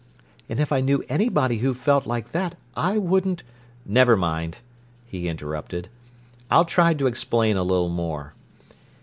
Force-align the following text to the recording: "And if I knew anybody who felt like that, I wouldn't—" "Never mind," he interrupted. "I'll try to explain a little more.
"And 0.49 0.59
if 0.59 0.71
I 0.71 0.81
knew 0.81 1.03
anybody 1.09 1.59
who 1.59 1.75
felt 1.75 2.07
like 2.07 2.31
that, 2.31 2.55
I 2.75 2.97
wouldn't—" 2.97 3.43
"Never 3.85 4.17
mind," 4.17 4.57
he 5.05 5.27
interrupted. 5.29 5.89
"I'll 6.49 6.65
try 6.65 6.95
to 6.95 7.05
explain 7.05 7.55
a 7.55 7.61
little 7.61 7.89
more. 7.89 8.33